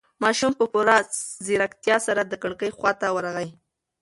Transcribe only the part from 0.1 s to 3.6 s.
ماشوم په پوره ځيرکتیا سره د کړکۍ خواته ورغی.